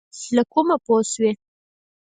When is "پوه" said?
0.85-0.99